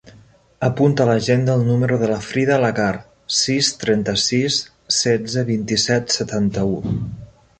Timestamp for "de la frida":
2.03-2.57